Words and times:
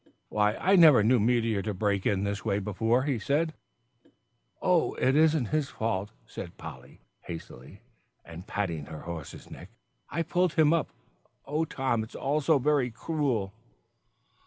"Why, 0.29 0.55
I 0.55 0.75
never 0.77 1.03
knew 1.03 1.19
Meteor 1.19 1.61
to 1.61 1.75
break 1.75 2.07
in 2.07 2.23
this 2.23 2.43
way 2.43 2.57
before." 2.57 3.07
"Oh, 4.59 4.95
it 4.95 5.15
isn't 5.15 5.49
his 5.49 5.69
fault," 5.69 6.09
said 6.25 6.57
Polly, 6.57 7.01
hastily, 7.19 7.81
and 8.25 8.47
patting 8.47 8.85
her 8.87 9.01
horse's 9.01 9.51
neck. 9.51 9.69
"I 10.09 10.23
pulled 10.23 10.53
him 10.53 10.73
up. 10.73 10.89
Oh, 11.45 11.65
Tom, 11.65 12.01
it's 12.03 12.15
all 12.15 12.41
so 12.41 12.57
very 12.57 12.89
cruel." 12.89 13.53